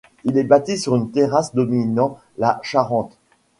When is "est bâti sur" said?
0.39-0.95